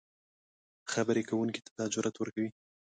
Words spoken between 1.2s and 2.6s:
کوونکي ته دا جرات ورکوي